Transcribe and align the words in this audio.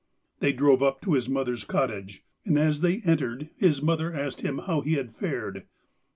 They 0.39 0.51
drove 0.51 0.81
up 0.81 0.99
to 1.01 1.13
his 1.13 1.29
mother's 1.29 1.63
cottage, 1.63 2.23
and 2.43 2.57
as 2.57 2.81
they 2.81 3.01
entered 3.05 3.51
his 3.55 3.83
mother 3.83 4.11
asked 4.11 4.41
him 4.41 4.57
how 4.65 4.81
he 4.81 4.93
had 4.93 5.13
fared. 5.13 5.67